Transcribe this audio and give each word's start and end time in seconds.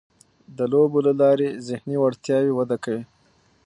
د 0.57 0.59
لوبو 0.71 0.99
له 1.07 1.13
لارې 1.21 1.47
ذهني 1.67 1.95
وړتیاوې 1.99 2.51
وده 2.55 2.77
کوي. 2.83 3.03